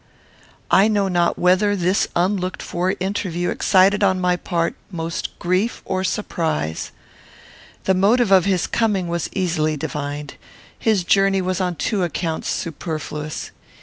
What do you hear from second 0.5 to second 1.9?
I know not whether